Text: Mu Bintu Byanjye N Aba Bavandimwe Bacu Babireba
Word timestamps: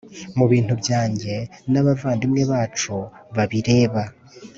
Mu 0.37 0.45
Bintu 0.51 0.73
Byanjye 0.81 1.33
N 1.71 1.73
Aba 1.79 1.87
Bavandimwe 1.87 2.41
Bacu 2.51 2.95
Babireba 3.35 4.01